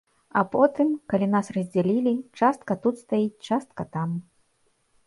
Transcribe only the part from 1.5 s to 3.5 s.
раздзялілі, частка тут стаіць,